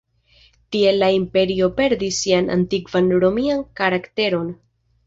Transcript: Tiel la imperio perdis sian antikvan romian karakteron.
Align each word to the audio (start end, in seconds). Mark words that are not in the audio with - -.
Tiel 0.75 0.97
la 1.03 1.09
imperio 1.17 1.69
perdis 1.81 2.17
sian 2.25 2.51
antikvan 2.57 3.17
romian 3.27 3.65
karakteron. 3.83 4.53